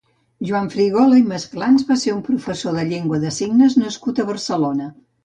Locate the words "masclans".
1.31-1.85